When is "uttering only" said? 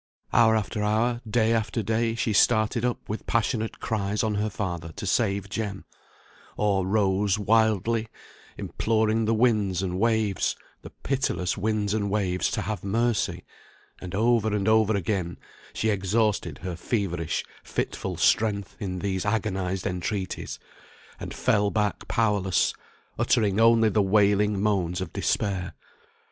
23.19-23.87